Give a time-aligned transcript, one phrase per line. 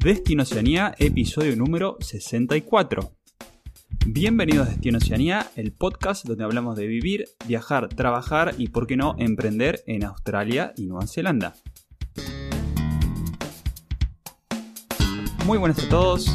[0.00, 3.10] Destino Oceanía, episodio número 64.
[4.06, 8.96] Bienvenidos a Destino Oceanía, el podcast donde hablamos de vivir, viajar, trabajar y, por qué
[8.96, 11.54] no, emprender en Australia y Nueva Zelanda.
[15.44, 16.30] Muy buenas a todos,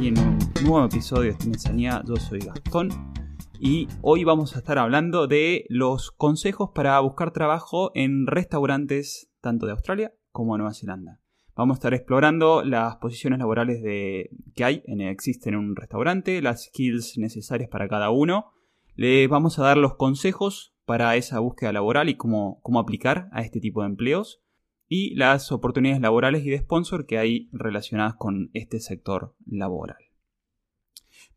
[0.00, 3.12] y en un nuevo episodio de Destino Oceanía, yo soy Gastón
[3.60, 9.66] y hoy vamos a estar hablando de los consejos para buscar trabajo en restaurantes tanto
[9.66, 11.21] de Australia como Nueva Zelanda.
[11.54, 16.40] Vamos a estar explorando las posiciones laborales de, que hay, en, existen en un restaurante,
[16.40, 18.52] las skills necesarias para cada uno.
[18.94, 23.42] Les vamos a dar los consejos para esa búsqueda laboral y cómo, cómo aplicar a
[23.42, 24.42] este tipo de empleos.
[24.88, 29.96] Y las oportunidades laborales y de sponsor que hay relacionadas con este sector laboral.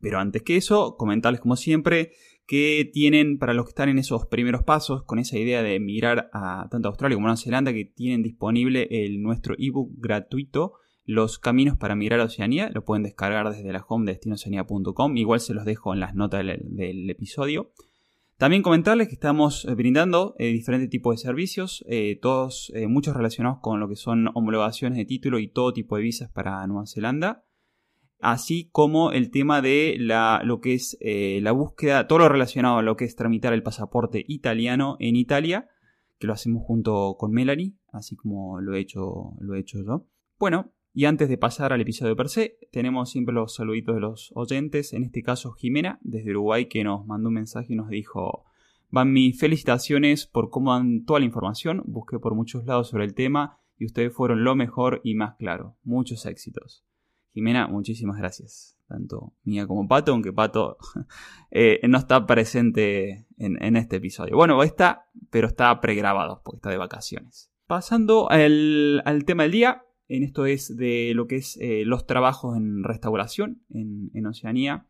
[0.00, 2.12] Pero antes que eso, comentarles como siempre
[2.46, 6.30] que tienen para los que están en esos primeros pasos con esa idea de migrar
[6.32, 10.74] a tanto Australia como Nueva Zelanda que tienen disponible el nuestro ebook gratuito
[11.06, 15.40] los caminos para migrar a Oceanía lo pueden descargar desde la home de destinoceanía.com igual
[15.40, 17.70] se los dejo en las notas del, episodio.
[18.36, 23.60] También comentarles que estamos eh, brindando eh, diferentes tipos de servicios, eh, todos muchos relacionados
[23.62, 27.44] con lo que son homologaciones de título y todo tipo de visas para Nueva Zelanda
[28.20, 32.78] así como el tema de la, lo que es eh, la búsqueda, todo lo relacionado
[32.78, 35.68] a lo que es tramitar el pasaporte italiano en Italia,
[36.18, 40.06] que lo hacemos junto con Melanie, así como lo he hecho, lo he hecho yo.
[40.38, 44.32] Bueno, y antes de pasar al episodio per se, tenemos siempre los saluditos de los
[44.34, 48.46] oyentes, en este caso Jimena, desde Uruguay, que nos mandó un mensaje y nos dijo,
[48.88, 53.14] van mis felicitaciones por cómo dan toda la información, busqué por muchos lados sobre el
[53.14, 55.76] tema y ustedes fueron lo mejor y más claro.
[55.84, 56.86] Muchos éxitos.
[57.36, 58.78] Jimena, muchísimas gracias.
[58.88, 60.78] Tanto mía como Pato, aunque Pato
[61.50, 64.36] eh, no está presente en, este episodio.
[64.36, 67.52] Bueno, está, pero está pregrabado porque está de vacaciones.
[67.66, 72.56] Pasando al, tema del día, en esto es de lo que es eh, los trabajos
[72.56, 74.86] en restauración en, Oceanía.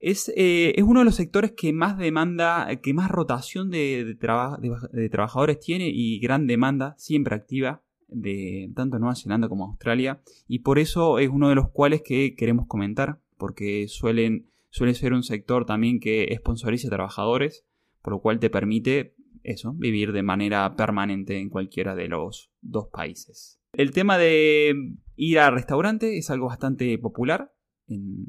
[0.00, 5.08] Es, eh, es, uno de los sectores que más demanda, que más rotación de, de
[5.08, 10.78] trabajadores tiene y gran demanda, siempre activa de tanto Nueva Zelanda como Australia y por
[10.78, 15.64] eso es uno de los cuales que queremos comentar porque suelen, suele ser un sector
[15.64, 17.64] también que sponsoriza trabajadores
[18.02, 22.88] por lo cual te permite eso, vivir de manera permanente en cualquiera de los dos
[22.92, 23.60] países.
[23.72, 24.74] El tema de
[25.16, 27.52] ir a restaurante es algo bastante popular
[27.86, 28.26] en,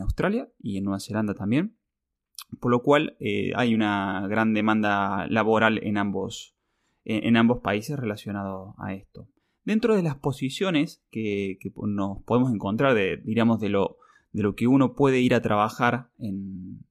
[0.00, 1.78] Australia y en Nueva Zelanda también,
[2.60, 6.57] por lo cual eh, hay una gran demanda laboral en ambos,
[7.08, 9.28] en, ambos países relacionado a esto.
[9.64, 13.96] Dentro de las posiciones que, nos podemos encontrar, de, diríamos, de lo,
[14.32, 16.84] de lo que uno puede ir a trabajar en,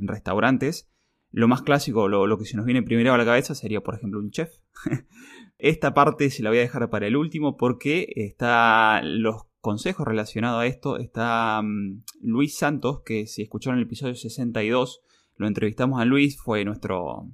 [0.00, 0.88] restaurantes,
[1.32, 4.20] lo más clásico, lo, que se nos viene primero a la cabeza sería, por ejemplo,
[4.20, 4.50] un chef.
[5.58, 10.62] Esta parte se la voy a dejar para el último porque está los consejos relacionados
[10.62, 10.98] a esto.
[10.98, 15.02] Está mm, Luis Santos, que si escucharon el episodio 62,
[15.36, 17.28] lo entrevistamos a Luis, fue nuestro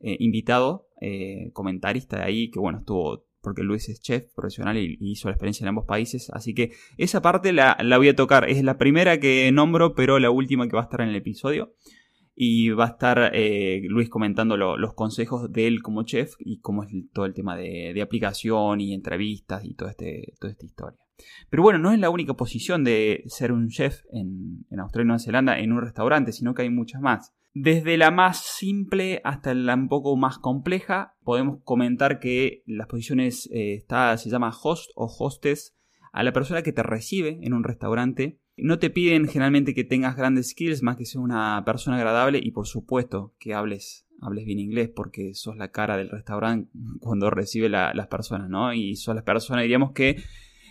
[0.00, 4.96] eh, invitado, eh, comentarista de ahí, que bueno, estuvo, porque Luis es chef profesional y,
[5.00, 8.62] hizo la experiencia en ambos países, así que esa parte la, voy a tocar, es
[8.64, 11.74] la primera que nombro, pero la última que va a estar en el episodio.
[12.38, 16.82] Y va a estar eh, Luis comentando los consejos de él como chef y cómo
[16.82, 20.98] es todo el tema de, aplicación y entrevistas y todo este, toda esta historia.
[21.48, 25.06] Pero bueno, no es la única posición de ser un chef en, en Australia y
[25.06, 27.34] Nueva Zelanda en un restaurante, sino que hay muchas más.
[27.58, 33.48] Desde la más simple hasta la un poco más compleja, podemos comentar que las posiciones
[33.50, 35.74] eh, está, se llama host o hostess
[36.12, 38.38] a la persona que te recibe en un restaurante.
[38.58, 42.50] No te piden generalmente que tengas grandes skills, más que ser una persona agradable y
[42.50, 47.70] por supuesto que hables, hables bien inglés porque sos la cara del restaurante cuando recibe
[47.70, 48.74] las personas, ¿no?
[48.74, 50.22] Y sos las personas, diríamos que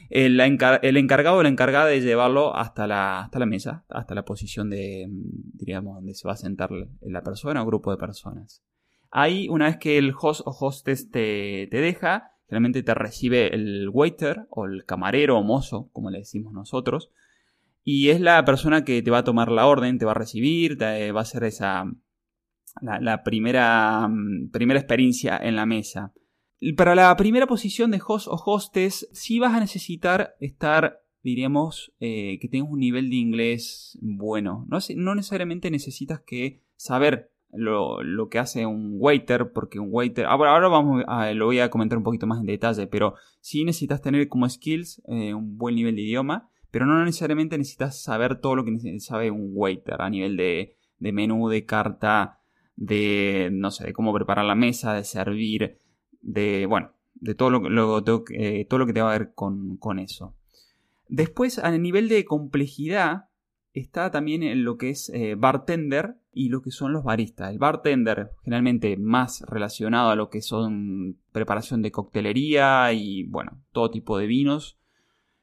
[0.09, 4.69] el, encargado o la encargada de llevarlo hasta la, hasta la mesa, hasta la posición
[4.69, 6.69] de, diríamos, donde se va a sentar
[7.01, 8.63] la persona o grupo de personas.
[9.11, 13.89] Ahí, una vez que el host o hostess te, te deja, generalmente te recibe el
[13.89, 17.11] waiter o el camarero o mozo, como le decimos nosotros,
[17.83, 20.77] y es la persona que te va a tomar la orden, te va a recibir,
[20.77, 21.85] te va a hacer esa
[22.81, 24.09] la, primera,
[24.51, 26.11] primera experiencia en la mesa.
[26.77, 32.39] Para la primera posición de host o hostess, sí vas a necesitar estar, diríamos, eh,
[32.39, 34.65] que tengas un nivel de inglés bueno.
[34.69, 40.25] No, no necesariamente necesitas que saber lo, que hace un waiter, porque un waiter.
[40.25, 43.63] Ahora, ahora vamos a, lo voy a comentar un poquito más en detalle, pero sí
[43.63, 48.39] necesitas tener como skills eh, un buen nivel de idioma, pero no necesariamente necesitas saber
[48.39, 52.39] todo lo que sabe un waiter a nivel de, de menú, de carta,
[52.75, 55.79] de no sé, de cómo preparar la mesa, de servir
[56.25, 60.35] de, bueno, de todo lo, todo lo que te va a ver con, eso.
[61.07, 63.29] Después, a nivel de complejidad,
[63.73, 67.51] está también en lo que es eh, bartender y lo que son los baristas.
[67.51, 73.91] El bartender, generalmente más relacionado a lo que son preparación de coctelería y, bueno, todo
[73.91, 74.77] tipo de vinos.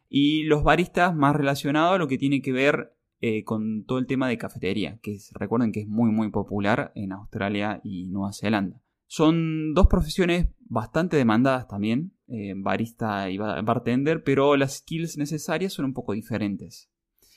[0.08, 4.06] Y los baristas más relacionados a lo que tiene que ver eh, con todo el
[4.06, 8.82] tema de cafetería, que recuerden que es muy muy popular en Australia y Nueva Zelanda.
[9.06, 15.85] Son dos profesiones bastante demandadas también, eh, barista y bartender, pero las skills necesarias son
[15.85, 16.91] un poco diferentes.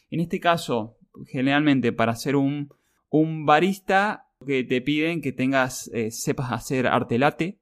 [0.10, 0.98] En este caso,
[1.28, 2.70] generalmente para ser un,
[3.10, 7.60] un barista, que te piden que tengas, eh, sepas hacer arte latte.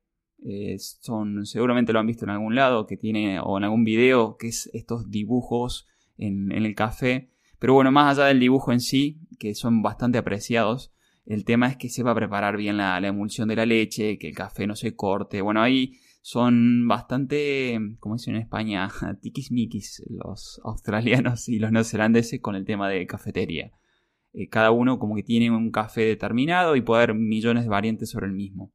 [0.78, 4.50] son, seguramente lo han visto en algún lado, que tiene, o en algún video, que
[4.50, 5.88] es estos dibujos
[6.18, 7.30] en, en el café
[7.64, 10.93] pero bueno, más allá del dibujo en sí, que son bastante apreciados,
[11.25, 14.30] el tema es que se va a preparar bien la, emulsión de la leche, que
[14.30, 15.42] el café no se corte.
[15.42, 18.90] Bueno, ahí son bastante, como dicen en España,
[19.22, 23.72] tiquismiquis los australianos y los neozelandeses con el tema de cafetería.
[24.34, 28.10] Eh, cada uno como que tiene un café determinado y puede haber millones de variantes
[28.10, 28.74] sobre el mismo.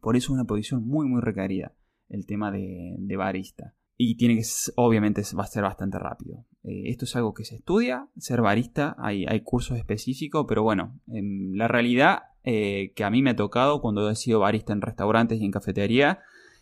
[0.00, 1.74] Por eso es una posición muy muy requerida
[2.08, 4.44] el tema de barista y tiene que,
[4.76, 6.44] obviamente, va a ser bastante rápido.
[6.64, 11.00] Eh, esto es algo que se estudia, ser barista, hay, hay cursos específicos, pero bueno,
[11.08, 14.80] en la realidad eh, que a mí me ha tocado cuando he sido barista en
[14.80, 16.20] restaurantes y en cafetería,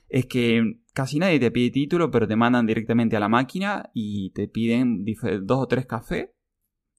[0.08, 4.30] es que casi nadie te pide título, pero te mandan directamente a la máquina y
[4.30, 5.04] te piden
[5.42, 6.30] dos o tres cafés.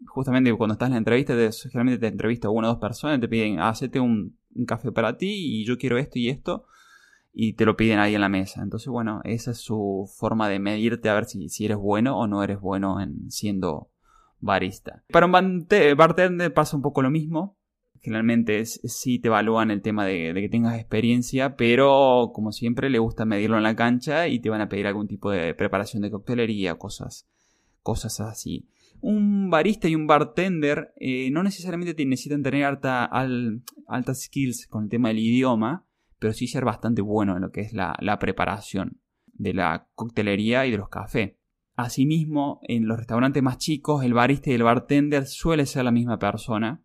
[0.06, 3.60] Justamente cuando estás en la entrevista, generalmente te entrevista una o dos personas, te piden,
[3.60, 6.66] hacete un, un café para ti y yo quiero esto y esto
[7.34, 8.62] y te lo piden ahí en la mesa.
[8.62, 12.28] Entonces, bueno, esa es su forma de medirte a ver si, si eres bueno o
[12.28, 13.92] no eres bueno en siendo
[14.40, 15.04] barista.
[15.12, 15.32] Para un
[15.98, 17.58] bartender pasa un poco lo mismo.
[18.02, 22.98] Generalmente es, sí te evalúan el tema de, que tengas experiencia, pero como siempre le
[22.98, 26.10] gusta medirlo en la cancha y te van a pedir algún tipo de preparación de
[26.10, 27.28] coctelería, cosas,
[27.84, 28.68] cosas así.
[29.02, 33.06] Un barista y un bartender eh, no necesariamente necesitan tener alta,
[33.88, 35.86] altas skills con el tema del idioma,
[36.22, 39.02] pero sí ser bastante bueno en lo que es la, preparación
[39.34, 41.34] de la coctelería y de los cafés.
[41.76, 46.20] Asimismo, en los restaurantes más chicos, el barista y el bartender suele ser la misma
[46.20, 46.84] persona.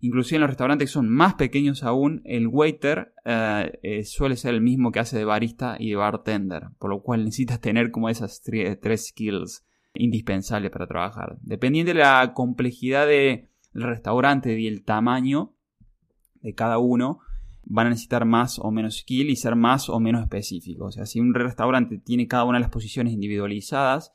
[0.00, 4.52] Inclusive en los restaurantes que son más pequeños aún, el waiter eh, eh, suele ser
[4.52, 8.10] el mismo que hace de barista y de bartender, por lo cual necesitas tener como
[8.10, 9.64] esas tres skills
[9.94, 11.38] indispensables para trabajar.
[11.40, 15.54] Dependiendo de la complejidad del restaurante y el tamaño
[16.42, 17.20] de cada uno,
[17.66, 20.88] van a necesitar más o menos skill y ser más o menos específicos.
[20.88, 24.14] O sea, si un restaurante tiene cada una de las posiciones individualizadas,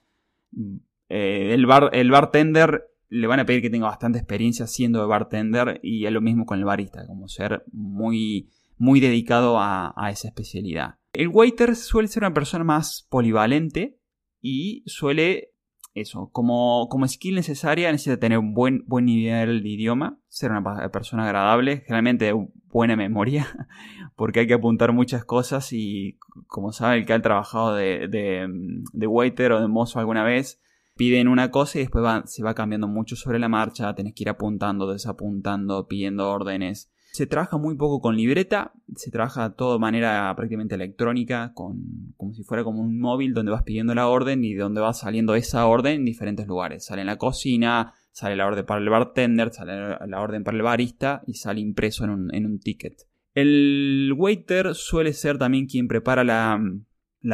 [1.10, 5.07] eh, el, bar, el bartender le van a pedir que tenga bastante experiencia siendo de
[5.07, 10.12] bartender y es lo mismo con el barista, como ser muy, muy dedicado a, a
[10.12, 10.95] esa especialidad.
[11.13, 14.00] El waiter suele ser una persona más polivalente
[14.42, 15.54] y suele
[15.94, 20.90] eso, como, como skill necesaria necesita tener un buen, buen nivel de idioma, ser una
[20.92, 22.34] persona agradable, generalmente
[22.72, 23.48] buena memoria,
[24.16, 29.08] porque hay que apuntar muchas cosas y como sabe el que ha trabajado de, de,
[29.08, 30.62] waiter o de mozo alguna vez,
[30.96, 34.30] piden una cosa y después se va cambiando mucho sobre la marcha, tenés que ir
[34.30, 36.92] apuntando, desapuntando, pidiendo órdenes.
[37.19, 42.33] Se trabaja muy poco con libreta, se trabaja todo de manera prácticamente electrónica, con, como
[42.33, 45.68] si fuera como un móvil donde vas pidiendo la orden y donde va saliendo esa
[45.68, 46.85] orden en diferentes lugares.
[46.85, 50.64] Sale en la cocina, sale la orden para el bartender, sale la orden para el
[50.64, 53.06] barista y sale impreso en un, ticket.
[53.33, 56.57] El waiter suele ser también quien prepara la,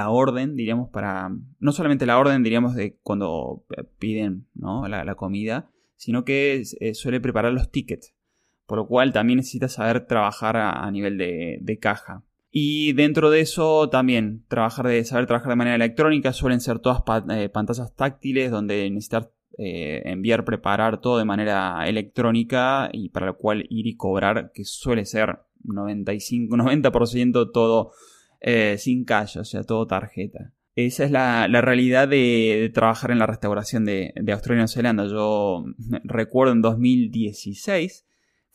[0.09, 1.29] orden, diríamos, para.
[1.59, 3.63] No solamente la orden, diríamos, de cuando
[3.99, 8.14] piden la, comida, sino que eh, suele preparar los tickets.
[8.65, 12.23] Por lo cual también necesita saber trabajar a, nivel de, caja.
[12.51, 17.01] Y dentro de eso también trabajar de, saber trabajar de manera electrónica suelen ser todas
[17.29, 23.37] eh, pantallas táctiles donde necesitar eh, enviar, preparar todo de manera electrónica y para lo
[23.37, 27.91] cual ir y cobrar, que suele ser 95, 90% todo
[28.41, 30.51] eh, sin cash, o sea, todo tarjeta.
[30.75, 35.07] Esa es la, realidad de, trabajar en la restauración de, Australia y Nueva Zelanda.
[35.07, 35.63] Yo
[36.03, 38.05] recuerdo en 2016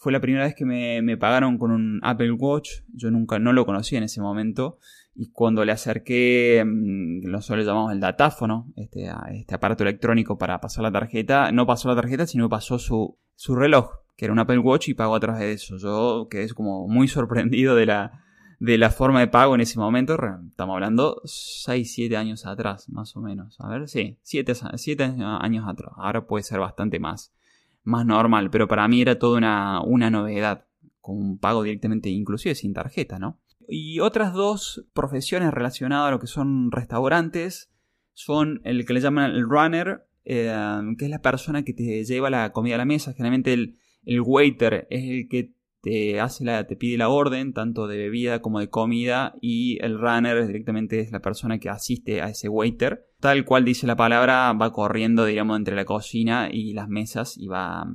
[0.00, 2.70] fue la primera vez que me, pagaron con un Apple Watch.
[2.94, 4.78] Yo nunca no lo conocía en ese momento.
[5.14, 10.58] Y cuando le acerqué, mm, nosotros le llamamos el datáfono, este, este aparato electrónico para
[10.58, 14.38] pasar la tarjeta, no pasó la tarjeta, sino pasó su, su reloj, que era un
[14.38, 15.76] Apple Watch y pagó a través de eso.
[15.76, 18.24] Yo quedé como muy sorprendido de la,
[18.58, 20.16] de la forma de pago en ese momento.
[20.48, 23.60] Estamos hablando 6, 7 años atrás, más o menos.
[23.60, 25.92] A ver, sí, 7, 7 años atrás.
[25.98, 27.34] Ahora puede ser bastante más,
[27.82, 30.66] más normal, pero para mí era toda una, una novedad,
[31.00, 33.40] con un pago directamente, inclusive sin tarjeta, ¿no?
[33.68, 37.72] Y otras dos profesiones relacionadas a lo que son restaurantes
[38.12, 40.52] son el que le llaman el runner, eh,
[40.98, 43.12] que es la persona que te lleva la comida a la mesa.
[43.12, 47.86] Generalmente el, el waiter es el que te hace la, te pide la orden, tanto
[47.86, 52.28] de bebida como de comida, y el runner directamente es la persona que asiste a
[52.28, 53.06] ese waiter.
[53.20, 57.46] Tal cual dice la palabra, va corriendo, digamos, entre la cocina y las mesas y
[57.46, 57.86] va,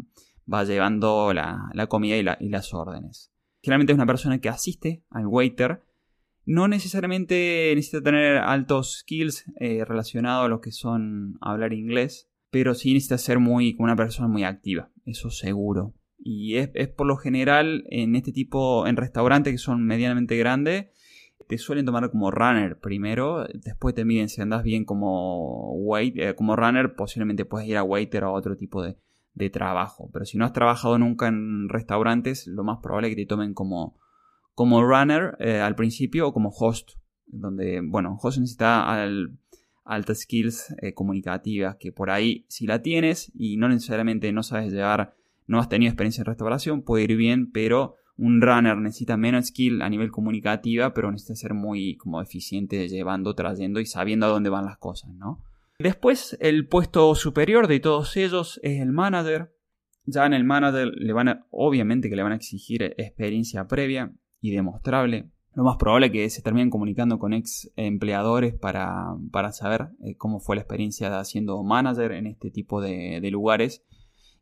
[0.51, 3.31] va llevando la, comida y, las órdenes.
[3.61, 5.83] Generalmente es una persona que asiste al waiter.
[6.45, 12.75] No necesariamente necesita tener altos skills eh, relacionados a lo que son hablar inglés, pero
[12.75, 15.93] sí necesita ser muy, una persona muy activa, eso seguro.
[16.27, 20.87] Y es, por lo general en este tipo, en restaurantes que son medianamente grandes,
[21.47, 26.55] te suelen tomar como runner primero, después te miden si andas bien como eh, como
[26.55, 28.97] runner, posiblemente puedes ir a waiter o a otro tipo de,
[29.51, 30.09] trabajo.
[30.11, 33.53] Pero si no has trabajado nunca en restaurantes, lo más probable es que te tomen
[33.53, 33.95] como,
[34.55, 36.93] como runner eh, al principio o como host,
[37.27, 39.07] donde, bueno, host necesita
[39.83, 44.73] altas skills eh, comunicativas, que por ahí si la tienes y no necesariamente no sabes
[44.73, 45.13] llevar
[45.47, 49.81] no has tenido experiencia en restauración, puede ir bien, pero un runner necesita menos skill
[49.81, 54.49] a nivel comunicativa, pero necesita ser muy como eficiente llevando, trayendo y sabiendo a dónde
[54.49, 55.43] van las cosas, ¿no?
[55.77, 59.53] Después, el puesto superior de todos ellos es el manager.
[60.05, 64.51] Ya en el manager le van obviamente que le van a exigir experiencia previa y
[64.51, 65.29] demostrable.
[65.53, 70.15] Lo más probable es que se terminen comunicando con ex empleadores para, para saber eh,
[70.15, 73.83] cómo fue la experiencia de haciendo manager en este tipo de lugares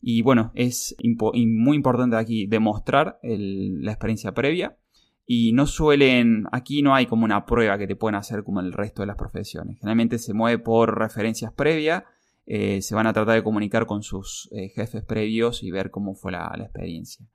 [0.06, 4.78] y bueno, es muy importante aquí demostrar la experiencia previa.
[5.26, 8.74] Y no suelen, aquí no hay como una prueba que te pueden hacer como el
[8.74, 9.80] resto de las profesiones.
[9.80, 12.04] Generalmente se mueve por referencias previas,
[12.46, 16.16] eh, se van a tratar de comunicar con sus eh, jefes previos y ver cómo
[16.16, 17.26] fue la, experiencia.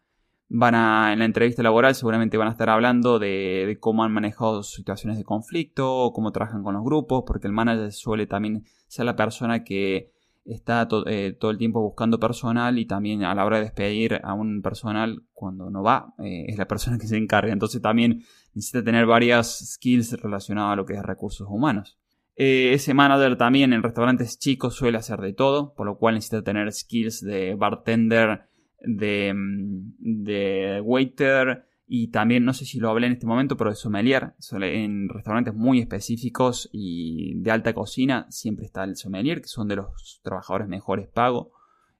[0.51, 4.13] Van a, en la entrevista laboral seguramente van a estar hablando de, de, cómo han
[4.13, 9.07] manejado situaciones de conflicto, cómo trabajan con los grupos, porque el manager suele también ser
[9.07, 10.13] la persona que
[10.49, 14.35] está eh, todo el tiempo buscando personal y también a la hora de despedir a
[14.35, 17.53] un personal cuando no va, eh, es la persona que se encarga.
[17.53, 18.23] Entonces también
[18.55, 21.99] necesita tener varias skills relacionadas a lo que es recursos humanos.
[22.35, 26.43] Eh, ese manager también en restaurantes chicos suele hacer de todo, por lo cual necesita
[26.43, 28.43] tener skills de bartender,
[28.81, 33.71] de, mm, de waiter, y también, no sé si lo hablé en este momento, pero
[33.71, 34.35] de sommelier.
[34.53, 39.77] En restaurantes muy específicos y de alta cocina siempre está el sommelier, que son de
[39.77, 41.49] los trabajadores mejores pagos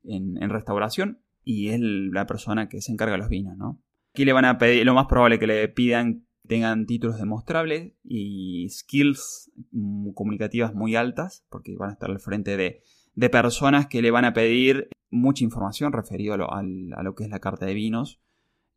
[0.05, 1.23] en, restauración.
[1.43, 3.83] Y es la persona que se encarga de los vinos, ¿no?
[4.13, 8.69] Aquí le van a pedir, lo más probable que le pidan tengan títulos demostrables y
[8.69, 12.83] skills mm, comunicativas muy altas, porque van a estar al frente de,
[13.31, 16.63] personas que le van a pedir mucha información referido a
[17.03, 18.21] lo que es la carta de vinos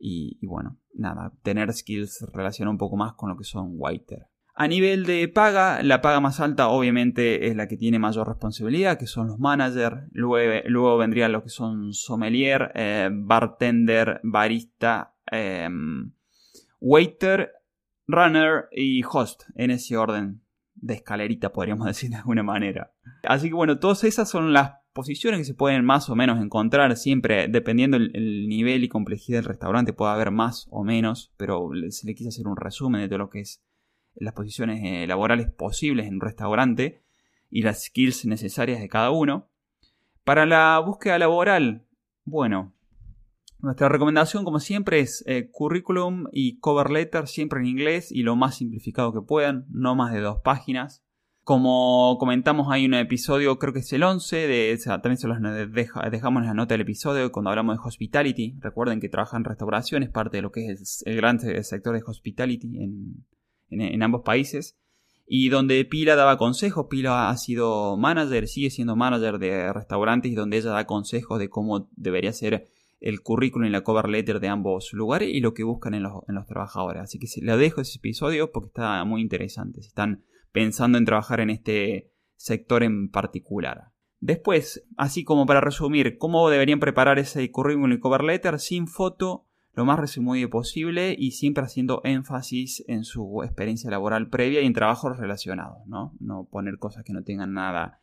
[0.01, 4.27] y, bueno, nada, tener skills relaciona un poco más con lo que son waiter.
[4.53, 8.97] A nivel de paga, la paga más alta obviamente es la que tiene mayor responsabilidad,
[8.97, 10.09] que son los managers.
[10.11, 16.13] Luego, luego vendrían los que son sommelier, eh, bartender, barista, em,
[16.79, 17.51] waiter,
[18.07, 20.41] runner y host, en ese orden
[20.75, 22.91] de escalerita podríamos decir de alguna manera.
[23.23, 26.95] Así que bueno, todas esas son las posiciones que se pueden más o menos encontrar
[26.97, 32.05] siempre dependiendo el, nivel y complejidad del restaurante puede haber más o menos pero se
[32.07, 33.63] le quise hacer un resumen de todo lo que es
[34.15, 37.01] las posiciones eh, laborales posibles en un restaurante
[37.49, 39.49] y las skills necesarias de cada uno.
[40.23, 41.85] Para la búsqueda laboral
[42.25, 42.73] bueno
[43.59, 48.35] nuestra recomendación como siempre es eh, currículum y cover letter siempre en inglés y lo
[48.35, 51.03] más simplificado que puedan no más de dos páginas
[51.51, 55.37] como comentamos, hay un episodio, creo que es el 11, de, también se los
[56.09, 58.55] dejamos en la nota del episodio cuando hablamos de hospitality.
[58.61, 62.03] Recuerden que trabajan en restauración, es parte de lo que es el gran sector de
[62.07, 62.79] hospitality
[63.69, 64.77] en, ambos países.
[65.27, 70.35] Y donde Pila daba consejos, Pila ha sido manager, sigue siendo manager de restaurantes y
[70.35, 72.69] donde ella da consejos de cómo debería ser
[73.01, 76.23] el currículum y la cover letter de ambos lugares y lo que buscan en los,
[76.29, 77.03] en los trabajadores.
[77.03, 79.81] Así que le dejo ese episodio porque está muy interesante.
[79.81, 83.91] Si están pensando en trabajar en este sector en particular.
[84.19, 89.45] Después, así como para resumir, cómo deberían preparar ese currículum y cover letter sin foto,
[89.73, 94.73] lo más resumido posible y siempre haciendo énfasis en su experiencia laboral previa y en
[94.73, 96.13] trabajos relacionados, ¿no?
[96.19, 98.01] No poner cosas que no tengan nada,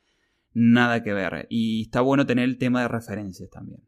[0.54, 1.46] nada que ver.
[1.50, 3.82] Y está bueno tener el tema de referencias también.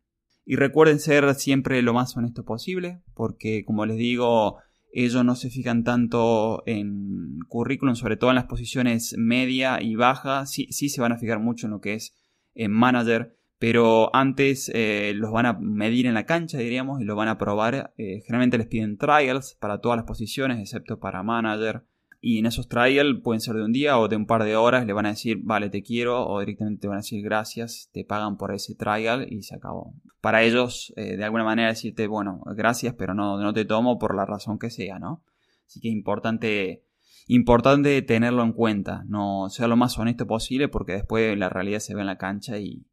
[0.45, 4.59] Y recuerden ser siempre lo más honesto posible, porque como les digo,
[4.93, 10.47] ellos no se fijan tanto en currículum, sobre todo en las posiciones media y baja.
[10.47, 12.17] Sí, sí se van a fijar mucho en lo que es
[12.55, 17.17] en manager, pero antes eh, los van a medir en la cancha, diríamos, y lo
[17.17, 17.95] van a probar.
[17.99, 21.85] Eh, generalmente les piden trials para todas las posiciones, excepto para manager.
[22.21, 24.87] Y en esos trials pueden ser de un día o de un par de horas,
[24.87, 28.05] le van a decir, vale, te quiero, o directamente te van a decir gracias, te
[28.05, 29.95] pagan por ese trial y se acabó.
[30.21, 34.15] Para ellos, eh, de alguna manera, decirte, bueno, gracias, pero no, no te tomo por
[34.15, 35.25] la razón que sea, ¿no?
[35.67, 36.85] Así que es importante,
[37.27, 41.95] importante tenerlo en cuenta, no ser lo más honesto posible porque después la realidad se
[41.95, 42.85] ve en la cancha y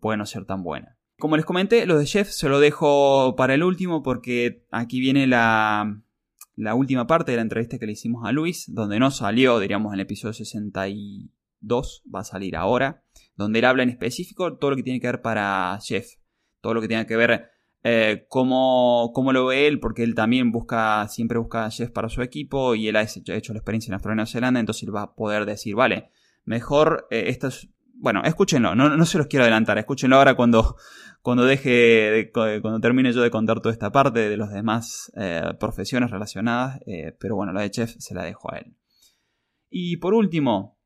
[0.00, 0.98] puede no ser tan buena.
[1.18, 5.26] Como les comenté, lo de Jeff se lo dejo para el último porque aquí viene
[5.26, 6.02] la,
[6.56, 9.92] la última parte de la entrevista que le hicimos a Luis, donde no salió, diríamos,
[9.92, 13.02] en el episodio 62, va a salir ahora,
[13.36, 16.06] donde él habla en específico todo lo que tiene que ver para Jeff,
[16.60, 17.50] todo lo que tiene que ver
[17.84, 22.22] eh, cómo, lo ve él, porque él también busca, siempre busca a Jeff para su
[22.22, 25.02] equipo y él ha hecho, la experiencia en Australia y Nueva Zelanda, entonces él va
[25.02, 26.10] a poder decir, vale,
[26.44, 27.68] mejor eh, esto es
[28.02, 30.74] bueno, escúchenlo, no, no, se los quiero adelantar, escúchenlo ahora cuando,
[31.22, 36.10] cuando deje, cuando termine yo de contar toda esta parte de las demás eh, profesiones
[36.10, 38.76] relacionadas, eh, pero bueno, la de chef se la dejo a él.
[39.70, 40.80] Y por último,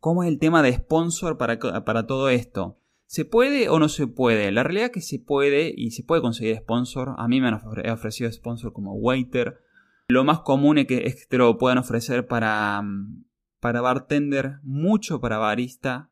[0.00, 2.80] ¿cómo es el tema de sponsor para, para todo esto?
[3.06, 4.50] ¿Se puede o no se puede?
[4.50, 7.14] La realidad es que se puede y se puede conseguir sponsor.
[7.18, 9.60] A mí me han ofrecido sponsor como waiter.
[10.08, 12.82] Lo más común es que, es que te lo puedan ofrecer para,
[13.60, 16.10] para bartender, mucho para barista,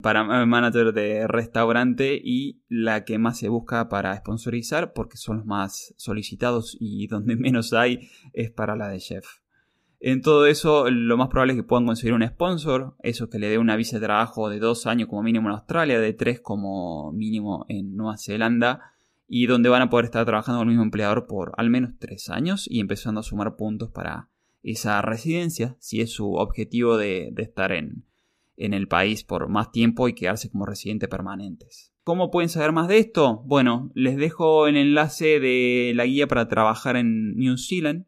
[0.00, 5.46] para manager de restaurante y la que más se busca para sponsorizar porque son los
[5.46, 9.26] más solicitados y donde menos hay es para la de chef.
[10.00, 13.48] En todo eso, lo más probable es que puedan conseguir un sponsor, eso que le
[13.48, 17.10] dé una visa de trabajo de dos años como mínimo en Australia, de tres como
[17.12, 18.92] mínimo en Nueva Zelanda,
[19.26, 22.30] y donde van a poder estar trabajando con el mismo empleador por al menos tres
[22.30, 24.28] años y empezando a sumar puntos para
[24.62, 28.04] esa residencia, si es su objetivo de estar en,
[28.58, 31.92] en el país por más tiempo y quedarse como residentes permanentes.
[32.04, 33.42] ¿Cómo pueden saber más de esto?
[33.46, 38.06] Bueno, les dejo el enlace de la guía para trabajar en New Zealand,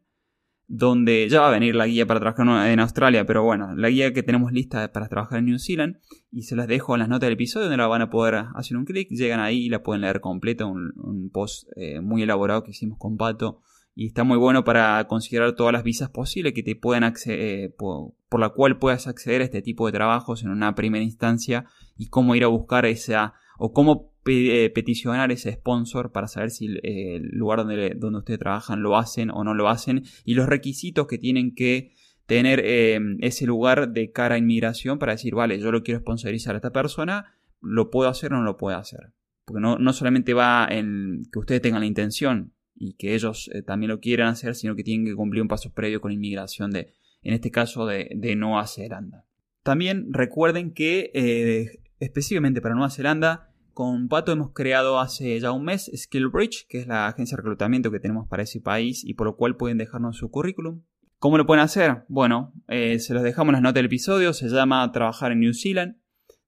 [0.67, 4.13] donde ya va a venir la guía para trabajar en Australia, pero bueno, la guía
[4.13, 5.97] que tenemos lista para trabajar en New Zealand,
[6.31, 8.77] y se las dejo en las notas del episodio donde la van a poder hacer
[8.77, 12.71] un clic, llegan ahí y la pueden leer completa, un, post eh, muy elaborado que
[12.71, 13.61] hicimos con Pato
[13.93, 17.69] y está muy bueno para considerar todas las visas posibles que te pueden acceder, eh,
[17.69, 21.65] por, la cual puedas acceder a este tipo de trabajos en una primera instancia
[21.97, 26.67] y cómo ir a buscar esa o cómo eh, peticionar ese sponsor para saber si
[26.83, 31.07] el lugar donde, donde ustedes trabajan lo hacen o no lo hacen y los requisitos
[31.07, 31.91] que tienen que
[32.25, 36.59] tener ese lugar de cara a inmigración para decir, vale, yo lo quiero sponsorizar a
[36.59, 39.11] esta persona, lo puedo hacer o no lo puedo hacer.
[39.43, 43.61] Porque no, no solamente va en que ustedes tengan la intención, y que ellos eh,
[43.61, 46.91] también lo quieran hacer, sino que tienen que cumplir un paso previo con inmigración de,
[47.21, 49.25] en este caso, de, Nueva Zelanda.
[49.61, 55.63] También recuerden que eh, específicamente para Nueva Zelanda, con Pato hemos creado hace ya un
[55.63, 59.27] mes SkillBridge, que es la agencia de reclutamiento que tenemos para ese país y por
[59.27, 60.81] lo cual pueden dejarnos su currículum.
[61.19, 62.03] ¿Cómo lo pueden hacer?
[62.07, 65.53] Bueno, eh, se los dejamos en las notas del episodio, se llama Trabajar en New
[65.53, 65.97] Zealand.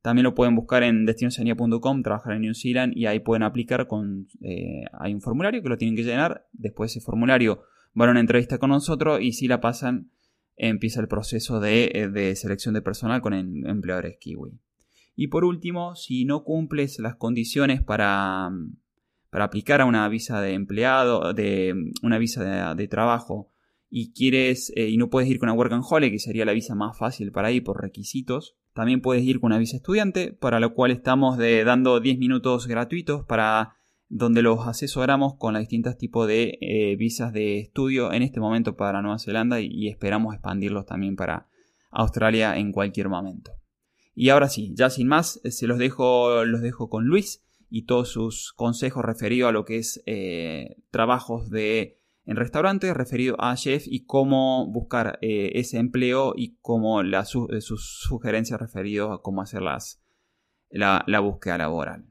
[0.04, 4.28] También lo pueden buscar en destinosanía.com, trabajar en New Zealand y ahí pueden aplicar con...
[4.42, 6.46] Eh, hay un formulario que lo tienen que llenar.
[6.52, 7.64] Después ese formulario
[7.94, 10.12] van a una entrevista con nosotros y si la pasan
[10.58, 14.60] empieza el proceso de, eh, selección de personal con empleadores kiwi.
[15.16, 18.52] Y por último, si no cumples las condiciones para,
[19.30, 23.54] para aplicar a una visa de empleado, de una visa de, trabajo
[23.90, 26.52] y quieres eh, y no puedes ir con una work and holiday, que sería la
[26.52, 30.60] visa más fácil para ir por requisitos, también puedes ir con una visa estudiante, para
[30.60, 33.76] lo cual estamos dando 10 minutos gratuitos para
[34.16, 38.76] donde los asesoramos con los distintos tipos de eh, visas de estudio en este momento
[38.76, 41.48] para Nueva Zelanda y, esperamos expandirlos también para
[41.90, 43.54] Australia en cualquier momento.
[44.14, 47.86] Y ahora sí, ya sin más, eh, se los dejo, los dejo con Luis y
[47.86, 53.56] todos sus consejos referidos a lo que es eh, trabajos de en restaurantes referido a
[53.56, 59.42] chef y cómo buscar eh, ese empleo y cómo eh, sus sugerencias referidas a cómo
[59.42, 62.06] hacer la, búsqueda laboral.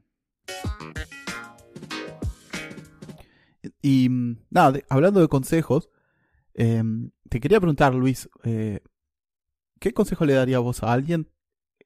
[3.81, 4.07] Y
[4.49, 5.89] nada, hablando de consejos,
[6.53, 8.81] em, te quería preguntar, Luis, eh,
[9.79, 11.29] ¿qué consejo le daría vos a alguien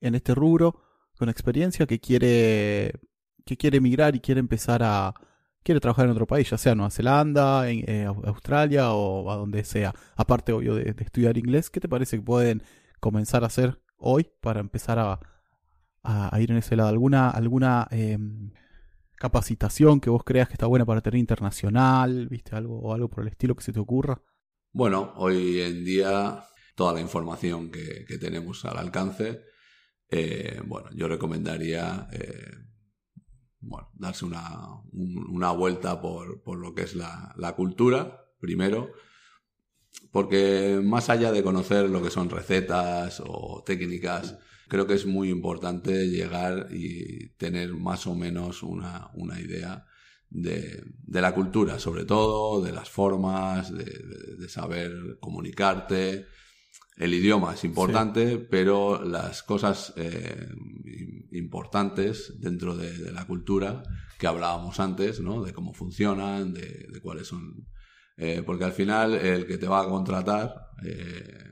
[0.02, 0.82] en este rubro
[1.18, 2.94] con experiencia que quiere,
[3.46, 5.16] que quiere emigrar y quiere empezar a,
[5.68, 9.66] quiere trabajar en otro país, ya sea Nueva Zelanda, en eh, Australia o a donde
[9.66, 9.94] sea.
[10.16, 12.64] Aparte, obvio, de, estudiar inglés, ¿qué te parece que pueden
[13.02, 15.20] comenzar a hacer hoy para empezar a,
[16.40, 16.88] ir en ese lado?
[16.88, 18.52] ¿Alguna, alguna em,
[19.18, 22.30] capacitación que vos creas que está buena para tener internacional?
[22.30, 22.56] ¿Viste?
[22.56, 24.22] Algo, o algo por el estilo que se te ocurra.
[24.72, 29.42] Bueno, hoy en día toda la información que, tenemos al alcance,
[30.10, 32.52] eh, bueno, yo recomendaría eh,
[33.60, 38.92] bueno, darse una, vuelta por, lo que es la, cultura, primero.
[40.12, 45.30] porque más allá de conocer lo que son recetas o técnicas, creo que es muy
[45.30, 49.86] importante llegar y tener más o menos una, una idea
[50.30, 53.86] de, de, la cultura, sobre todo, de las formas, de,
[54.38, 56.28] de, saber comunicarte.
[56.98, 58.48] El idioma es importante, sí.
[58.50, 60.50] pero las cosas eh,
[61.32, 63.84] importantes dentro de, la cultura
[64.18, 65.44] que hablábamos antes, ¿no?
[65.44, 67.68] De cómo funcionan, de, cuáles son...
[68.18, 71.48] Eh, porque al final el que te va a contratar eh,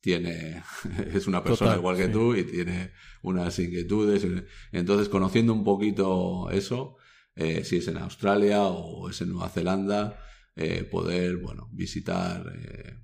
[0.00, 0.62] tiene
[1.12, 2.12] es una persona Total, igual que sí.
[2.12, 4.26] tú y tiene unas inquietudes.
[4.72, 6.96] Entonces, conociendo un poquito eso,
[7.34, 10.18] eh, si es en Australia o es en Nueva Zelanda,
[10.56, 12.96] eh, poder bueno, visitar eh,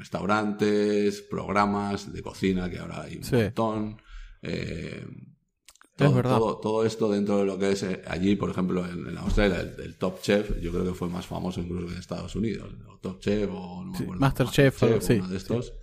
[0.00, 3.36] restaurantes, programas de cocina, que ahora hay un sí.
[3.36, 4.02] montón.
[5.96, 6.38] Todo, es verdad.
[6.38, 9.78] Todo, todo, esto dentro de lo que es allí, por ejemplo, en, en Australia, el,
[9.80, 12.72] el, Top Chef, yo creo que fue más famoso incluso que en Estados Unidos.
[12.88, 15.74] O Top Chef o no me acuerdo, sí, Master sí, uno de estos.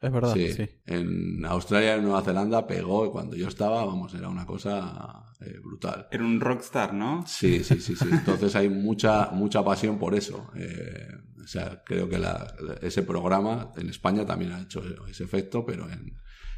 [0.00, 0.06] Sí.
[0.06, 0.52] Es verdad, sí.
[0.52, 0.68] sí.
[0.86, 5.24] En Australia y en Nueva Zelanda pegó y cuando yo estaba, vamos, era una cosa
[5.40, 6.06] eh, brutal.
[6.10, 7.24] Era un rockstar, ¿no?
[7.26, 8.06] Sí, sí, sí, sí.
[8.10, 10.50] Entonces hay mucha, mucha pasión por eso.
[10.56, 11.08] Eh,
[11.42, 15.90] o sea, creo que la, ese programa en España también ha hecho ese efecto, pero
[15.90, 16.16] en,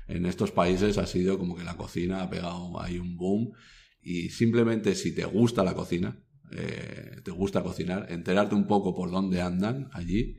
[0.09, 3.53] en estos países ha sido como que la cocina ha pegado ahí un boom
[4.03, 6.19] y simplemente si te gusta la cocina,
[6.53, 10.39] eh, te gusta cocinar, enterarte un poco por dónde andan allí,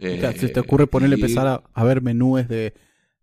[0.00, 1.20] eh, o sea, ¿Se te ocurre ponerle y...
[1.20, 2.72] empezar a, a, ver menúes de,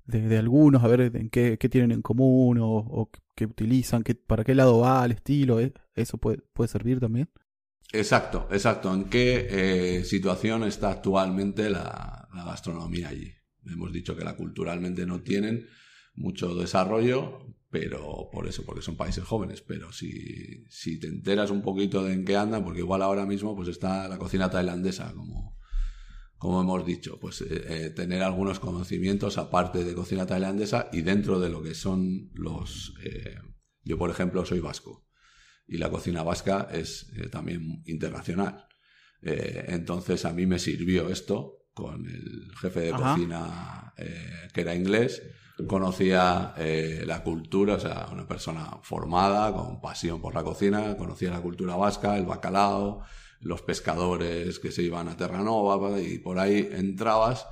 [0.06, 4.04] de, de, algunos, a ver en qué, qué tienen en común o, o qué utilizan,
[4.04, 5.60] qué, para qué lado va el estilo?
[5.60, 5.74] ¿eh?
[5.96, 7.30] ¿Eso puede, puede servir también?
[7.92, 8.94] Exacto, exacto.
[8.94, 13.34] ¿En qué eh, situación está actualmente la, la, gastronomía allí?
[13.66, 15.68] Hemos dicho que la culturalmente no tienen
[16.14, 19.62] mucho desarrollo, pero por eso, porque son países jóvenes.
[19.62, 23.56] Pero si, si te enteras un poquito de en qué andan, porque igual ahora mismo
[23.56, 25.57] pues está la cocina tailandesa como
[26.38, 31.40] como hemos dicho, pues eh, eh, tener algunos conocimientos aparte de cocina tailandesa y dentro
[31.40, 32.94] de lo que son los...
[33.04, 33.38] Eh,
[33.84, 35.08] yo, por ejemplo, soy vasco
[35.68, 38.66] y la cocina vasca es eh, también internacional.
[39.22, 43.14] entonces a mí me sirvió esto con el jefe de Ajá.
[43.14, 43.94] cocina
[44.54, 45.24] que era inglés.
[45.68, 46.54] Conocía
[47.06, 51.76] la cultura, o sea, una persona formada, con pasión por la cocina, conocía la cultura
[51.76, 53.04] vasca, el bacalao,
[53.42, 57.46] los pescadores que se iban a Terranova y por ahí entrabas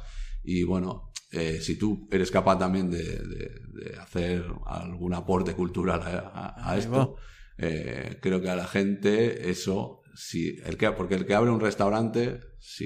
[0.46, 6.02] y bueno, eh, si tú eres capaz también de, de, de hacer algún aporte cultural
[6.02, 7.18] a, a, a esto,
[7.58, 11.60] eh, creo que a la gente eso, si el que, porque el que abre un
[11.60, 12.86] restaurante, si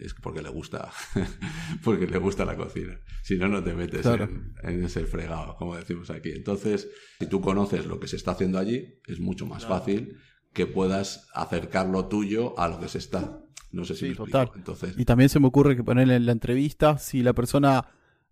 [0.00, 0.90] es porque le gusta,
[1.84, 2.98] porque le gusta la cocina.
[3.22, 4.24] Si no, no te metes claro.
[4.24, 6.30] en, en, ese fregado, como decimos aquí.
[6.30, 6.88] Entonces,
[7.20, 9.80] si tú conoces lo que se está haciendo allí, es mucho más claro.
[9.80, 10.16] fácil
[10.54, 13.40] que puedas acercar lo tuyo a lo que se está.
[13.72, 14.52] No sé si sí, me total.
[14.54, 14.94] Entonces...
[14.96, 17.88] Y también se me ocurre que ponerle en la entrevista, si la persona,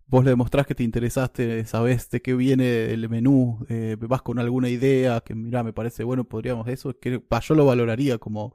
[0.07, 4.39] vos le demostrás que te interesaste, sabés de qué viene el menú, eh, vas con
[4.39, 8.55] alguna idea, que mira, me parece bueno, podríamos eso, que yo lo valoraría como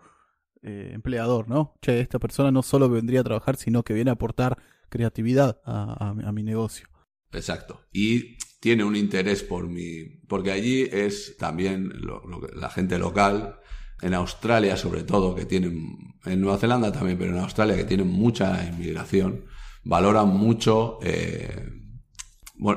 [0.63, 1.75] eh, empleador, ¿no?
[1.81, 4.57] Che, esta persona no solo vendría a trabajar, sino que viene a aportar
[4.89, 6.87] creatividad a, a, a mi negocio.
[7.33, 7.81] Exacto.
[7.91, 13.59] Y tiene un interés por mí, porque allí es también lo, lo, la gente local,
[14.01, 18.07] en Australia sobre todo, que tienen, en Nueva Zelanda también, pero en Australia que tienen
[18.07, 19.45] mucha inmigración,
[19.83, 21.69] valoran mucho eh,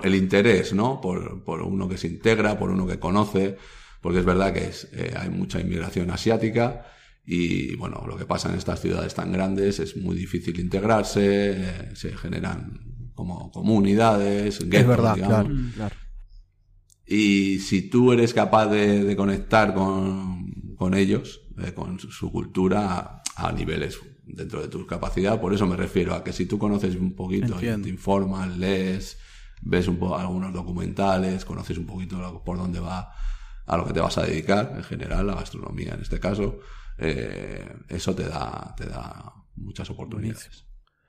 [0.02, 1.00] el interés, ¿no?
[1.00, 3.56] Por, por, uno que se integra, por uno que conoce,
[4.00, 6.86] porque es verdad que eh, hay mucha inmigración asiática
[7.24, 11.90] y bueno, lo que pasa en estas ciudades tan grandes es muy difícil integrarse, eh,
[11.94, 12.80] se generan
[13.20, 14.60] como comunidades.
[14.60, 15.94] Es verdad, claro, claro,
[17.06, 22.32] Y si tú eres capaz de, de conectar con, con ellos, eh, con su, su
[22.32, 26.46] cultura a, a, niveles dentro de tu capacidad, por eso me refiero a que si
[26.46, 29.18] tú conoces un poquito, y te informas, lees,
[29.60, 33.12] ves un poco algunos documentales, conoces un poquito por dónde va
[33.66, 36.58] a lo que te vas a dedicar, en general, la gastronomía en este caso,
[36.96, 40.64] eh, eso te da, te da muchas oportunidades.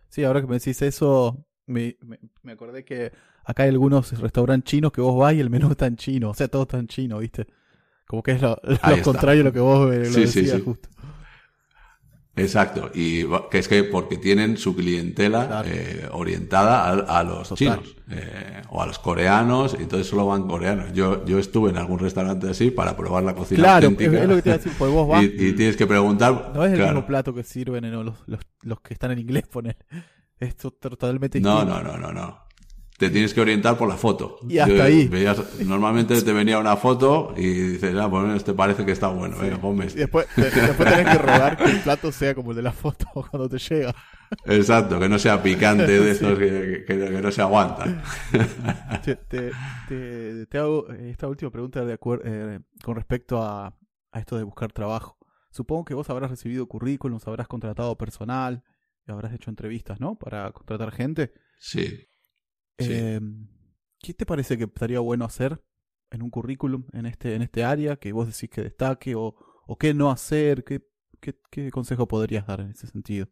[0.10, 3.12] Sí, ahora que me decís eso, me, me, me, acordé que
[3.43, 6.34] acá hay algunos restaurantes chinos que vos vas y el menú está en chino, o
[6.34, 7.47] sea, todo está en chino, ¿viste?
[8.07, 10.57] Como que es lo, lo contrario a lo que vos eh, lo sí, decías sí,
[10.57, 10.62] sí.
[10.62, 10.89] justo.
[12.36, 15.69] Exacto, y que es que porque tienen su clientela claro.
[15.69, 17.57] eh, orientada a, a los Total.
[17.81, 20.93] chinos eh, o a los coreanos, y entonces solo van coreanos.
[20.93, 24.23] Yo, yo estuve en algún restaurante así para probar la cocina claro, auténtica.
[24.23, 26.51] es lo que te iba a decir, pues vos vas y, y, tienes que preguntar.
[26.55, 26.93] No es el claro.
[26.93, 28.03] mismo plato que sirven ¿no?
[28.03, 29.75] los, los, los que están en inglés, poner.
[30.41, 31.39] Esto totalmente.
[31.39, 32.39] No, no, no, no, no.
[32.97, 34.38] Te tienes que orientar por la foto.
[34.47, 35.08] Y hasta Yo, ahí.
[35.08, 39.38] Veías, normalmente te venía una foto y dices, ah, pues este parece que está bueno,
[39.38, 39.41] sí.
[39.41, 39.99] venga, ponme este.
[39.99, 43.06] Y después, después tenés que rogar que el plato sea como el de la foto
[43.13, 43.95] cuando te llega.
[44.45, 48.01] Exacto, que no sea picante de esos que, que- que no se aguantan.
[49.04, 49.51] Te, te-
[49.88, 53.67] te- te hago esta última pregunta de eh, con respecto a,
[54.12, 55.17] a esto de buscar trabajo.
[55.49, 58.63] Supongo que vos habrás recibido currículums, habrás contratado personal,
[59.08, 60.18] habrás hecho entrevistas, ¿no?
[60.18, 61.34] Para contratar gente.
[61.70, 62.08] Sí.
[62.80, 62.94] Sí.
[62.94, 63.20] Eh,
[64.00, 65.62] ¿Qué te parece que estaría bueno hacer
[66.10, 69.36] en un currículum en este, en este área que vos decís que destaque o,
[69.68, 70.64] o qué no hacer?
[70.64, 70.82] ¿Qué,
[71.20, 73.28] qué, qué consejo podrías dar en ese sentido?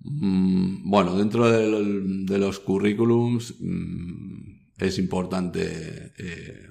[0.00, 6.68] Mm, Bueno, dentro de los currículums mm, es importante, eh,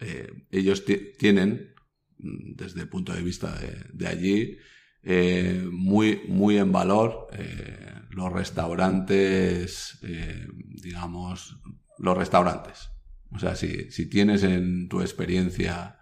[0.00, 1.74] eh, ellos ti- tienen,
[2.18, 4.56] mm, desde el punto de vista de, de allí,
[5.02, 10.46] eh, muy, muy en valor eh, los restaurantes, eh,
[10.82, 11.56] digamos,
[11.98, 12.90] los restaurantes.
[13.30, 15.98] O sea, si, si tienes en tu experiencia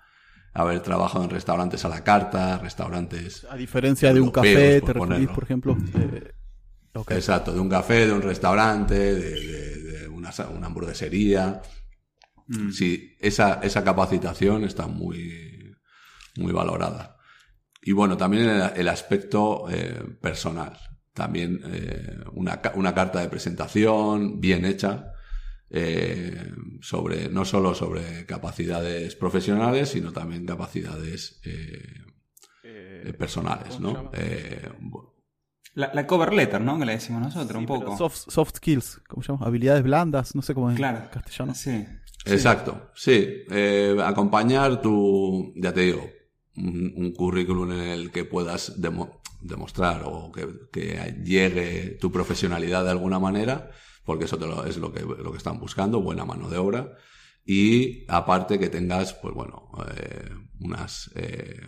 [0.53, 4.93] haber trabajado en restaurantes a la carta, restaurantes A diferencia de un café, por te
[4.93, 5.35] referís, ponerlo.
[5.35, 5.77] por ejemplo.
[5.95, 6.33] eh.
[7.09, 11.63] Exacto, de un café, de un restaurante, de, de- de una, una hamburguesería.
[12.49, 12.71] Mm.
[12.73, 15.73] Sí, esa, esa capacitación está muy,
[16.37, 17.17] muy valorada.
[17.83, 20.77] Y bueno, también el, el aspecto eh, personal.
[21.14, 25.12] También eh, una, una carta de presentación bien hecha,
[25.71, 31.83] eh, sobre, no solo sobre capacidades profesionales, sino también capacidades eh,
[32.62, 34.11] Eh, eh, personales, ¿cómo se ¿no?
[34.14, 34.69] Eh,
[35.75, 36.79] La, la cover letter, ¿no?
[36.79, 37.97] Que le decimos nosotros, sí, un poco.
[37.97, 39.47] Soft, soft skills, ¿cómo se llama?
[39.47, 40.99] Habilidades blandas, no sé cómo es Claro.
[40.99, 41.55] en castellano.
[41.55, 41.87] Sí.
[42.27, 43.45] Exacto, sí.
[43.51, 46.11] Eh, acompañar tu, ya te digo,
[46.61, 52.85] un, un currículum en el que puedas demo- demostrar o que, que llegue tu profesionalidad
[52.85, 53.70] de alguna manera,
[54.05, 56.92] porque eso te lo- es lo que, lo que están buscando, buena mano de obra.
[57.46, 60.29] Y aparte que tengas, pues bueno, eh,
[60.61, 61.59] unas, eh,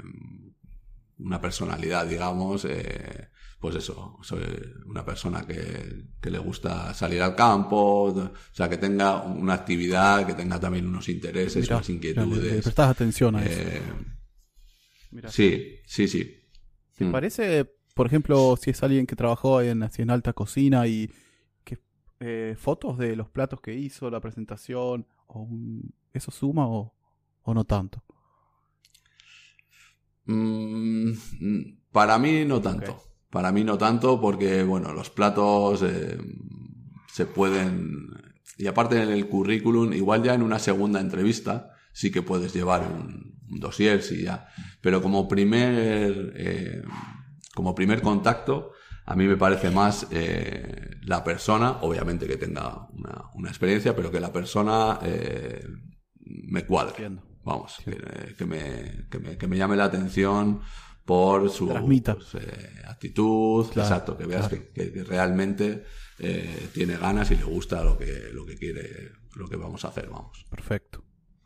[1.18, 3.28] una personalidad, digamos, eh,
[3.60, 4.40] pues eso, soy
[4.86, 10.26] una persona que, que le gusta salir al campo, o sea, que tenga una actividad,
[10.26, 12.42] que tenga también unos intereses, Mirá, unas le- inquietudes.
[12.54, 13.60] le prestás atención a eso.
[15.12, 15.30] Mirá.
[15.30, 16.38] sí, sí, sí.
[16.96, 17.12] ¿Te Mm.
[17.12, 21.10] parece, por ejemplo, si es alguien que trabajó en, así en alta cocina y
[21.64, 21.78] que
[22.20, 26.94] eh, fotos de los platos que hizo, la presentación, o un- ¿eso suma o,
[27.42, 28.02] o no tanto?
[30.26, 31.12] Mm,
[31.90, 33.02] para mí no tanto.
[33.30, 36.18] Para mí no tanto porque, bueno, los platos eh,
[37.12, 38.08] se pueden...
[38.58, 42.82] Y aparte en el currículum, igual ya en una segunda entrevista, sí que puedes llevar
[42.82, 44.48] un, un dossier, sí ya.
[44.80, 46.82] Pero como primer, eh,
[47.54, 48.72] como primer contacto,
[49.04, 54.10] a mí me parece más eh, la persona, obviamente que tenga una, una experiencia, pero
[54.10, 55.64] que la persona eh,
[56.20, 57.10] me cuadre.
[57.44, 60.60] Vamos, que, que me, que, me, que me llame la atención
[61.04, 61.66] por su
[62.14, 64.64] pues, eh, actitud, Claro, exacto, que veas claro.
[64.72, 65.84] que- que realmente
[66.20, 69.88] eh, tiene ganas y le gusta lo que, lo que quiere, lo que vamos a
[69.88, 70.46] hacer, vamos.
[70.48, 71.01] Perfecto.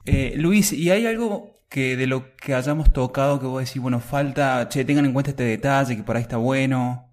[0.06, 4.00] Eh, Luis, ¿y hay algo que de lo que hayamos tocado que vos decís, bueno,
[4.00, 7.12] falta, che, tengan en cuenta este detalle, que por ahí está bueno?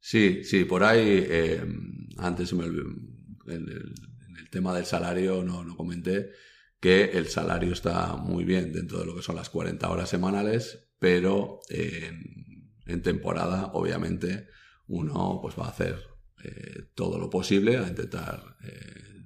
[0.00, 1.64] Sí, sí, por ahí, eh,
[2.18, 2.60] antes en
[3.46, 3.94] el,
[4.50, 6.30] tema del salario no, no comenté
[6.80, 10.88] que el salario está muy bien dentro de lo que son las 40 horas semanales,
[10.98, 14.46] pero en, en temporada, obviamente,
[14.86, 15.98] uno pues va a hacer
[16.42, 19.17] eh, todo lo posible a intentar eh,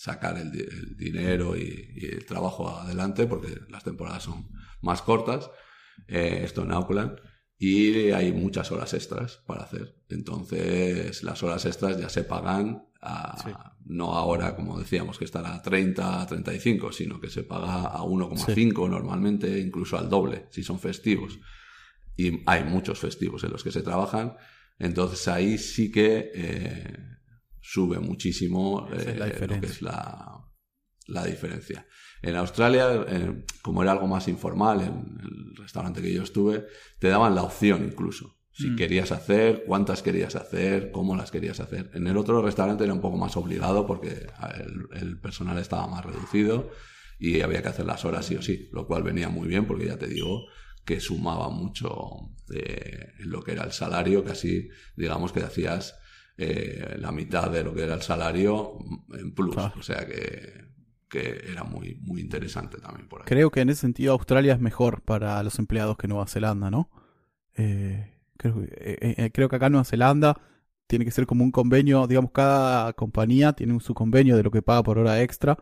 [0.00, 4.48] sacar el, di- el dinero y, y el trabajo adelante, porque las temporadas son
[4.80, 5.50] más cortas,
[6.06, 7.18] eh, esto en Auckland,
[7.58, 9.96] y hay muchas horas extras para hacer.
[10.08, 13.50] Entonces, las horas extras ya se pagan a- Sí.
[13.84, 18.02] no ahora, como decíamos, que estará a 30, a 35, sino que se paga a
[18.02, 21.38] 1,5 normalmente, incluso al doble, si son festivos.
[22.16, 24.36] Y hay muchos festivos en los que se trabajan.
[24.78, 26.92] Entonces ahí sí que eh,
[27.70, 30.40] sube muchísimo es eh, la lo que es la,
[31.06, 31.86] la diferencia.
[32.22, 36.66] En Australia, eh, como era algo más informal, en el restaurante que yo estuve,
[36.98, 38.36] te daban la opción incluso.
[38.50, 38.76] Si Mm.
[38.76, 41.90] querías hacer, cuántas querías hacer, cómo las querías hacer.
[41.94, 44.26] En el otro restaurante era un poco más obligado porque
[44.56, 46.70] el, el personal estaba más reducido
[47.20, 49.86] y había que hacer las horas sí o sí, lo cual venía muy bien porque
[49.86, 50.46] ya te digo
[50.86, 55.94] que sumaba mucho eh, en lo que era el salario, casi digamos que hacías
[56.38, 58.78] eh, la mitad de lo que era el salario
[59.12, 59.74] en plus, Claro.
[59.78, 60.66] o sea que,
[61.08, 63.26] que era muy, muy interesante también por ahí.
[63.26, 66.90] Creo que en ese sentido Australia es mejor para los empleados que Nueva Zelanda, ¿no?
[67.54, 70.40] Eh, creo, eh, eh, creo que acá en Nueva Zelanda
[70.86, 74.50] tiene que ser como un convenio, digamos, cada compañía tiene un- su convenio de lo
[74.50, 75.58] que paga por hora extra,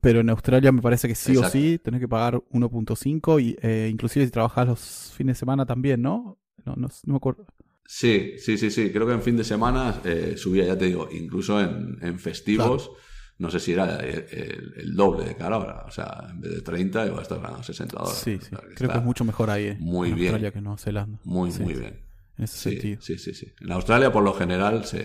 [0.00, 1.48] pero en Australia me parece que sí Exacto.
[1.48, 5.66] o sí tenés que pagar 1.5 y eh, inclusive si trabajas los fines de semana
[5.66, 6.38] también, ¿no?
[6.64, 7.46] No, no, no me acuerdo.
[7.92, 8.92] Sí, sí, sí, sí.
[8.92, 12.92] Creo que en fin de semana eh, subía, ya te digo, incluso en, en festivos.
[13.38, 15.84] No sé si era el, el, doble de cara ahora.
[15.88, 18.20] O sea, en vez de 30, iba a estar ganando 60 dólares.
[18.22, 18.54] Sí, sí.
[18.76, 19.64] Creo que es mucho mejor ahí.
[19.68, 20.28] Eh, muy en bien.
[20.28, 21.18] Australia que en Nueva Zelanda.
[21.24, 21.80] Muy, Sí, muy sí.
[21.80, 22.00] bien.
[22.38, 23.00] En ese Sí, sentido.
[23.02, 23.52] sí, sí, sí.
[23.60, 25.04] En Australia, por lo general, se,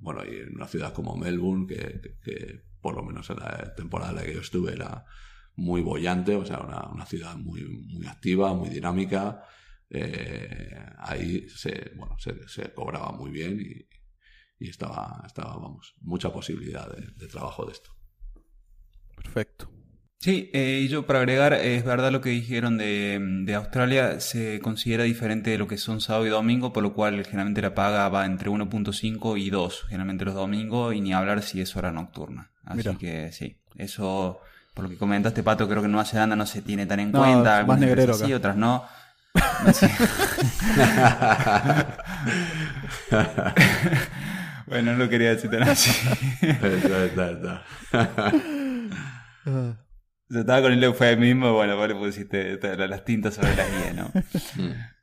[0.00, 3.72] bueno, y en una ciudad como Melbourne, que, que- que por lo menos en la
[3.76, 5.04] temporada en la que yo estuve era
[5.54, 9.44] muy bollante, o sea, una, una ciudad muy, muy activa, muy dinámica.
[9.90, 16.32] Eh, ahí se, bueno, se, se cobraba muy bien y, y estaba, estaba, vamos, mucha
[16.32, 17.90] posibilidad de, de trabajo de esto.
[19.16, 19.70] Perfecto.
[20.18, 24.60] Sí, eh, y yo para agregar, es verdad lo que dijeron de, de Australia, se
[24.60, 28.06] considera diferente de lo que son sábado y domingo, por lo cual generalmente la paga
[28.10, 32.52] va entre 1.5 y 2, generalmente los domingos, y ni hablar si es hora nocturna.
[32.64, 32.98] Así Mira.
[32.98, 34.40] que sí, eso,
[34.74, 37.12] por lo que comentaste, Pato, creo que en Nueva Zelanda no se tiene tan en
[37.12, 38.84] No, cuenta, más algunas negrero empresas sí, otras no.
[39.34, 39.90] No sé.
[44.66, 45.90] bueno, no lo quería decir tan así.
[46.42, 47.64] Está, está, está.
[50.28, 54.12] Yo estaba con el eufemismo, bueno, vos le pusiste las tintas sobre las guías, ¿no?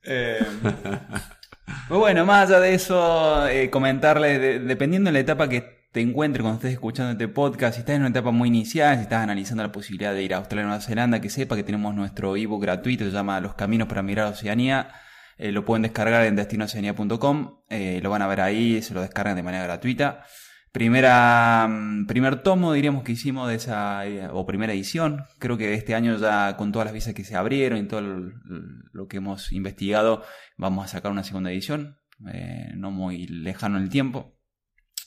[0.04, 0.40] Eh,
[1.90, 6.02] pues bueno, más allá de eso, eh, comentarles, de- dependiendo de la etapa que te
[6.02, 9.24] encuentres cuando estés escuchando este podcast, si estás en una etapa muy inicial, si estás
[9.24, 12.36] analizando la posibilidad de ir a Australia o Nueva Zelanda, que sepa que tenemos nuestro
[12.36, 14.90] ebook gratuito, se llama Los Caminos para Mirar Oceanía.
[15.38, 19.36] Eh, lo pueden descargar en destinoceanía.com, eh, lo van a ver ahí, se lo descargan
[19.36, 20.24] de manera gratuita.
[20.72, 25.24] Primera, mm, primer tomo, diríamos que hicimos de esa, eh, o primera edición.
[25.40, 29.08] Creo que este año ya con todas las visas que se abrieron y todo lo
[29.08, 30.24] que hemos investigado,
[30.58, 31.98] vamos a sacar una segunda edición,
[32.76, 34.37] no muy lejano el tiempo.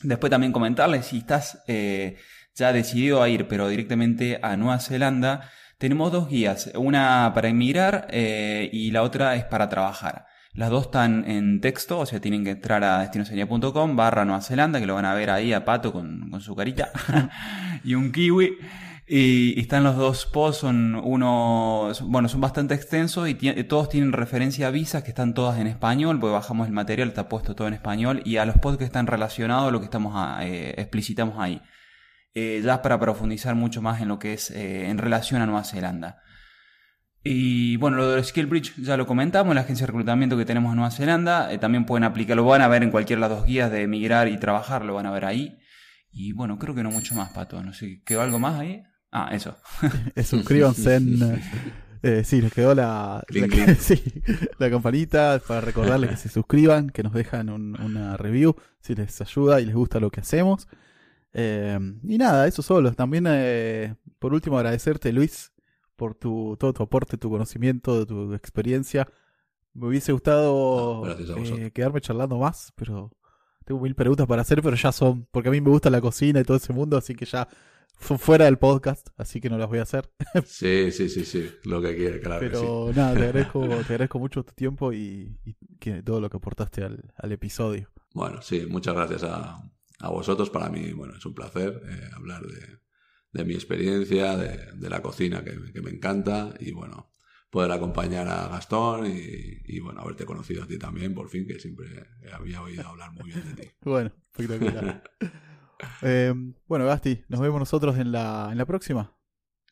[0.02, 2.16] Después también comentarles, si estás eh,
[2.54, 8.06] ya decidido a ir, pero directamente a Nueva Zelanda, tenemos dos guías, una para emigrar
[8.10, 10.26] eh, y la otra es para trabajar.
[10.52, 14.80] Las dos están en texto, o sea, tienen que entrar a destinoseña.com barra Nueva Zelanda,
[14.80, 16.90] que lo van a ver ahí a Pato con, con su carita
[17.84, 18.58] y un kiwi.
[19.12, 24.68] Y, están los dos posts, son uno, bueno, son bastante extensos y todos tienen referencia
[24.68, 27.74] a visas que están todas en español, porque bajamos el material, está puesto todo en
[27.74, 31.40] español, y a los posts que están relacionados a lo que estamos a- eh, explicitamos
[31.40, 31.60] ahí.
[32.34, 35.64] Eh, ya para profundizar mucho más en lo que es eh, en relación a Nueva
[35.64, 36.22] Zelanda.
[37.24, 40.70] Y bueno, lo del Skill Bridge ya lo comentamos, la agencia de reclutamiento que tenemos
[40.70, 43.46] en Nueva Zelanda, eh, también pueden aplicarlo, van a ver en cualquiera de las dos
[43.48, 45.58] guías de emigrar y trabajar, lo van a ver ahí.
[46.12, 48.84] Y bueno, creo que no mucho más, Pato, no sé, ¿quedó algo más ahí?
[49.12, 49.56] Ah, eso.
[50.24, 51.40] suscríbanse en.
[52.02, 54.02] eh, sí, les quedó la, la, sí,
[54.58, 59.20] la campanita para recordarles que se suscriban, que nos dejan un- una review si les
[59.20, 60.68] ayuda y les gusta lo que hacemos.
[61.32, 62.92] Eh, y nada, eso solo.
[62.92, 65.52] También, eh, por último, agradecerte, Luis,
[65.96, 69.06] por tu, todo tu aporte, tu conocimiento, tu experiencia.
[69.74, 71.16] Me hubiese gustado Ah,
[71.58, 73.12] eh, quedarme charlando más, pero
[73.64, 76.40] tengo mil preguntas para hacer, pero ya son, porque a mí me gusta la cocina
[76.40, 77.46] y todo ese mundo, así que ya
[78.00, 80.10] son fuera del podcast, así que no las voy a hacer.
[80.46, 82.52] Sí, sí, sí, sí, lo que quiere, claro que sí.
[82.60, 86.36] Pero nada, te agradezco, te agradezco mucho tu tiempo y, y que todo lo que
[86.38, 87.90] aportaste al, al episodio.
[88.14, 89.62] Bueno, sí, muchas gracias a,
[90.00, 90.50] a vosotros.
[90.50, 92.78] Para mí, bueno, es un placer eh, hablar de,
[93.32, 97.10] de mi experiencia, de, de la cocina que, que me encanta y bueno,
[97.50, 101.58] poder acompañar a Gastón y, y, bueno, haberte conocido a ti también, por fin, que
[101.58, 101.86] siempre
[102.32, 103.70] había oído hablar muy bien de ti.
[103.82, 105.02] Bueno, espectacular.
[106.02, 106.32] Eh,
[106.66, 109.16] bueno, Gasti, nos vemos nosotros en la, en la próxima.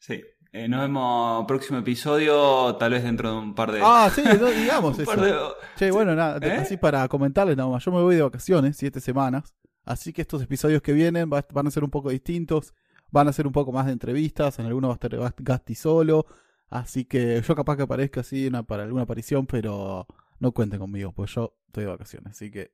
[0.01, 0.23] Sí.
[0.53, 3.81] Eh, nos vemos próximo episodio, tal vez dentro de un par de...
[3.83, 5.17] Ah, sí, no, digamos eso.
[5.17, 5.35] de...
[5.77, 6.53] Che, bueno, nada, ¿Eh?
[6.59, 7.85] así para comentarles nada más.
[7.85, 9.55] Yo me voy de vacaciones, siete semanas.
[9.85, 12.73] Así que estos episodios que vienen va- van a ser un poco distintos.
[13.11, 14.59] Van a ser un poco más de entrevistas.
[14.59, 16.27] En algunos va a estar Gast- Gasti solo.
[16.71, 20.07] Así que yo capaz que aparezca así una, para alguna aparición, pero
[20.39, 22.31] no cuenten conmigo, pues yo estoy de vacaciones.
[22.33, 22.73] Así que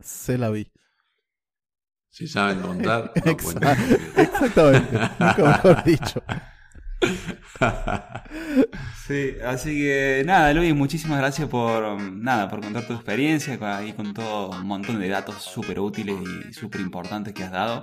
[0.00, 0.72] se la vi.
[2.16, 3.30] Si saben contar, no.
[4.16, 6.22] Exactamente, nunca mejor dicho.
[9.06, 13.92] Sí, así que nada, Luis, muchísimas gracias por nada, por contar tu experiencia con- ahí
[13.92, 16.16] con todo un montón de datos súper útiles
[16.48, 17.82] y súper importantes que has dado.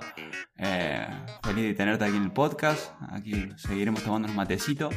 [0.58, 1.06] Eh,
[1.42, 2.90] feliz de tenerte aquí en el podcast.
[3.10, 4.90] Aquí seguiremos tomando un matecito.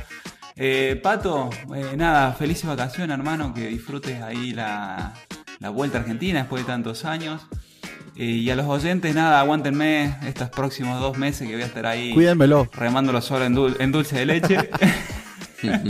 [0.56, 5.14] Eh, Pato, eh, nada, felices vacaciones, hermano, que disfrutes ahí la,
[5.60, 7.48] la vuelta a Argentina después de tantos años.
[8.20, 12.14] Y a los oyentes, nada, aguántenme estos próximos dos meses que voy a estar ahí
[12.16, 12.68] Cuídenmelo.
[12.74, 14.58] remándolo solo en, dul- en dulce de leche.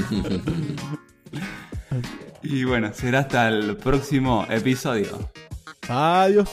[2.43, 5.29] y bueno, será hasta el próximo episodio.
[5.87, 6.49] Adiós.